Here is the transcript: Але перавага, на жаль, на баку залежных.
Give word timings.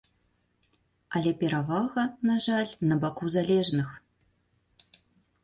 Але 1.19 1.33
перавага, 1.43 2.05
на 2.31 2.39
жаль, 2.47 2.71
на 2.93 2.99
баку 3.05 3.25
залежных. 3.37 3.93